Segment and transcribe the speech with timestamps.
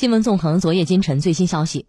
[0.00, 1.84] 新闻纵横昨夜今晨最新消息，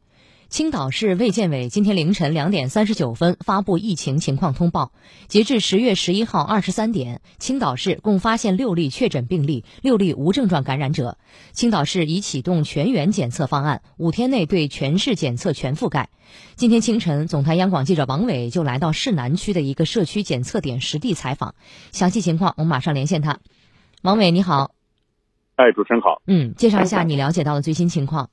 [0.50, 4.92] 青岛市卫健委今天凌晨两点三十九分发布疫情情况通报。
[5.30, 11.18] 截至十月十一号二十三点，青岛市共发现六例确诊病例，六例无症状感染者。
[11.54, 16.10] 青岛市已启动全员检测方案，五天内对全市检测全覆盖。
[16.58, 21.56] 今天清晨，总台央广记者王伟就来到市南区的一个社区检测点实地采访，
[21.94, 23.40] 详细情况我们马上连线他。
[24.02, 24.72] 王伟，你好。
[25.62, 26.24] 哎，主持人好。
[26.26, 28.32] 嗯，介绍一下你了解到的最新情况。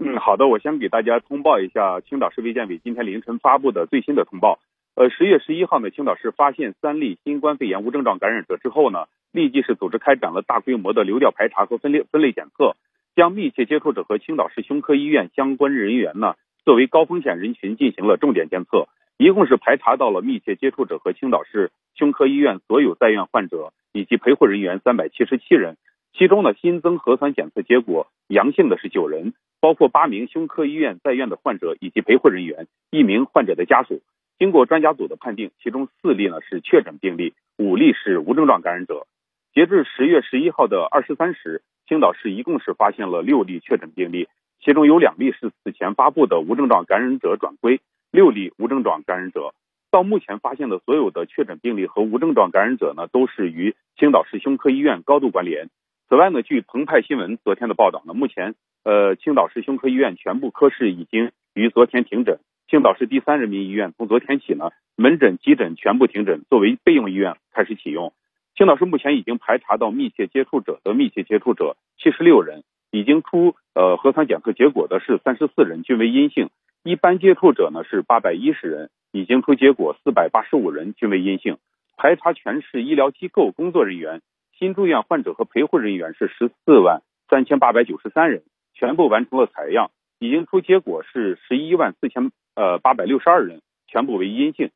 [0.00, 4.58] 嗯，好的，我先给大家通报一下青岛市卫健委今天凌晨发布的最新的通报。
[4.96, 12.74] 呃，十月十一号呢，青岛市发现三例新冠肺炎无症状感染者之后呢，立即是组织开展了大规模的流调排查和分类分类检测，
[13.14, 16.34] 将密切接触者和青岛市胸科医院相关人员呢
[16.64, 25.76] 作为高风险人群进行了重点监测，一共是排查到了密切接触者和青岛市胸科医院所有在院患者以及陪护人员三百七十七人。
[26.18, 34.02] 其中呢，新增核酸检测结果阳性的是九人，包括八名胸科医院在院的患者以及陪护人员，一名患者的家属。
[34.36, 39.06] 经过专家组的判定，其中四例呢是确诊病例，五例是无症状感染者。
[39.54, 44.26] 截至十月十一号的二十三时，青岛市一共是发现了六例确诊病例，
[44.60, 49.54] 其中有两例是此前发布的无症状感染者转归，六例无症状感染者。
[49.92, 55.68] 到目前发现的所有的确诊病例和无症状感染者呢，都是与青岛市胸科医院高度关联。
[56.08, 62.38] 此外呢，据澎湃新闻昨天的报道呢，目前呃青岛市胸科医院全部科室已经于昨天停诊。
[62.66, 68.14] 青岛市第三人民医院从昨天起呢，门诊、急诊全部停诊，作为备用医院开始启用。
[68.56, 76.48] 青岛市目前已经排查到密切接触者的密切接触者七十六人，已经出呃核酸检测结果的是三十四人，均为阴性。
[76.84, 81.58] 一般接触者呢是八百一十人，已经出结果四百八十五人，均为阴性。
[81.98, 84.22] 排查全市医疗机构工作人员。
[84.58, 88.42] 新住院患者和陪护人员是十四万三千八百九十三人，
[88.74, 94.70] 全部完成了采样，已经出结果是十一万四千呃八百六十二人，全部为阴性。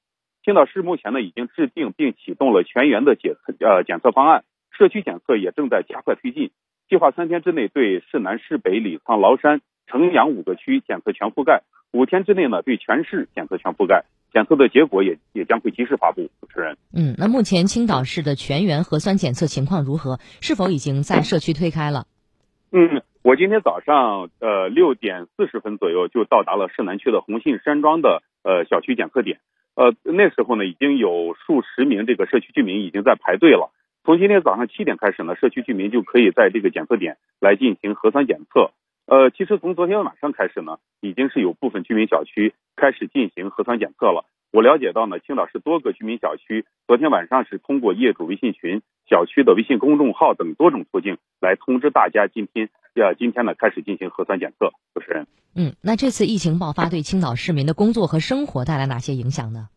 [0.44, 6.52] 青岛市目前呢已经制定并启动了全员的检测呃检测方案，社区检测也正在加快推进，
[6.88, 11.62] 计划三天之内对市南、市北、李沧、崂山、城阳五个区检测全覆盖，
[11.92, 14.04] 五天之内呢对全市检测全覆盖。
[14.32, 16.30] 检测的结果也也将会及时发布。
[16.40, 20.18] 主持人，嗯，那目前青岛市的全员核酸检测情况如何？
[20.40, 22.06] 是否已经在社区推开了？
[22.72, 29.40] 嗯，我今天早上呃六点四十分左右就到达了市南区的红杏山庄的呃小区检测点，
[29.74, 33.70] 呃那时候呢已经有数十名这个社区居民已经在排队了。
[34.04, 38.72] 从今天早上七点开始呢，社区居民就可以在这个检测点来进行核酸检测。
[39.12, 44.24] 呃，其实从昨天晚上开始呢，已经是有部分居民小区开始进行核酸检测了。
[44.50, 54.72] 我了解到呢，青岛市多个居民小区昨天晚上是通过业主微信群、小区的微信公众号等多种途径来通知大家，今天要今天呢开始进行核酸检测。
[54.94, 59.68] 主持人，嗯，那这次疫情爆发对青岛市民的工作和生活带来哪些影响呢？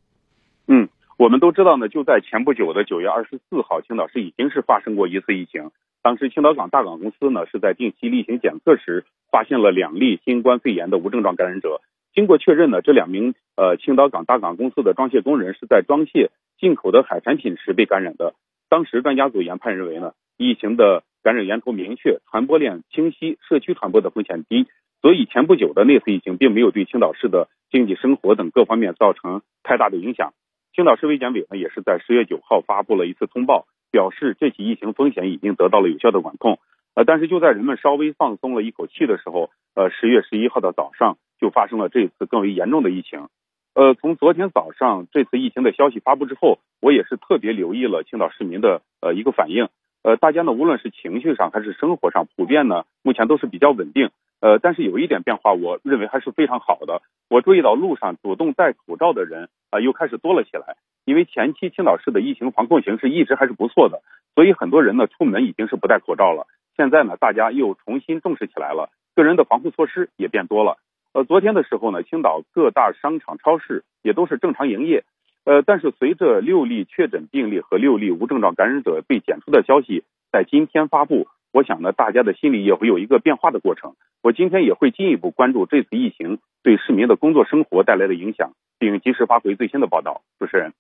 [0.70, 0.88] 嗯，
[1.18, 5.72] 我们都知道呢，就在前不久的九月二十四号，青岛市已经是发生过一次疫情。
[6.06, 11.82] 当时青岛港大港公司呢是在定期例行检测时发现了两例新冠肺炎的无症状感染者。
[12.14, 16.30] 经过确认呢，这两名呃青岛港大港公司的装卸工人是在装卸
[16.60, 18.36] 进口的海产品时被感染的。
[18.70, 24.68] 当时专家组研判认为呢，疫情的感染源头明确，传播链清晰，社区传播的风险低，
[25.02, 30.34] 所以前不久的那次疫情并没有对青岛市的经济生活等各方面造成太大的影响。
[30.76, 33.66] 青岛市卫健委呢也是在十月九号发布了一次通报。
[33.96, 36.60] 表示这起疫情风险已经得到了有效的管控，
[36.96, 43.30] 呃，但是就在人们稍微放松了一口气的时候，呃，十月十一号的早上就发生了这次更为严重的疫情，
[43.74, 49.70] 呃，从昨天早上这次疫情的消息发布之后，我也是特别留意了青岛市民的呃一个反应，
[50.04, 54.10] 呃，大家呢无论是情绪上还是生活上，普遍呢目前都是比较稳定，
[54.42, 60.76] 呃，但是有一点变化，我认为还是非常好的，我注意到路上主动戴口罩的人啊又开始多了起来。
[61.06, 64.02] 因为前期青岛市的疫情防控形势一直还是不错的，
[64.34, 66.48] 所以很多人呢出门已经是不戴口罩了。
[66.76, 70.78] 现在呢，大家又重新重视起来了，个人的防护措施也变多了。
[71.14, 75.06] 呃，昨天的时候呢，青岛各大商场、超市也都是正常营业。
[75.46, 83.94] 呃，但是随着六例确诊病例和六例无症状感染者被检出的消息在今天发布，我想呢，大家的心里也会有一个变化的过程。
[84.24, 88.54] 我今天也会进一步关注这次疫情对市民的工作生活带来的影响。
[88.78, 90.22] 并及时发回最新的报道。
[90.40, 90.74] 主持人，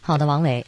[0.00, 0.64] 好的，王伟。